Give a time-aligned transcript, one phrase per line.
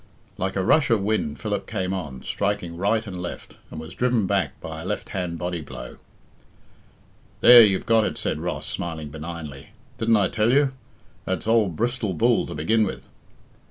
[0.35, 4.25] Like a rush of wind Philip came on, striking right and left, and was driven
[4.25, 5.97] back by a left hand body blow.
[7.41, 9.73] "There, you've got it," said Ross, smiling benignly.
[9.99, 10.71] "Didn't I tell you?
[11.25, 13.07] That's old Bristol Bull to begin with."